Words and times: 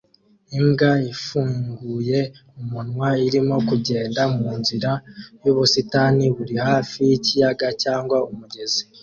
Imbwa 0.57 0.91
ifunguye 1.13 2.19
umunwa 2.59 3.09
irimo 3.25 3.55
kugenda 3.69 4.21
munzira 4.35 4.91
yubusitani 5.43 6.23
buri 6.35 6.55
hafi 6.67 6.97
yikiyaga 7.09 7.67
cyangwa 7.83 8.17
umugezi 8.31 8.81